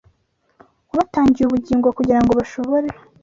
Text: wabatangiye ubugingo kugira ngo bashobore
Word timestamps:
wabatangiye 0.89 1.45
ubugingo 1.47 1.87
kugira 1.97 2.19
ngo 2.23 2.31
bashobore 2.39 2.87